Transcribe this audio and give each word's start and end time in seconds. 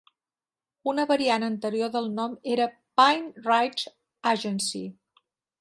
Una 0.93 1.05
variant 1.11 1.45
anterior 1.49 1.93
del 1.97 2.09
nom 2.21 2.33
era 2.55 2.69
Pine 3.01 3.47
Ridge 3.51 3.95
Agency. 4.35 4.87